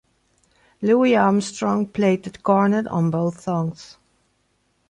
Louis 0.81 1.15
Armstrong 1.15 1.85
played 1.85 2.23
the 2.23 2.31
cornet 2.31 2.87
on 2.87 3.11
both 3.11 3.39
songs. 3.41 3.99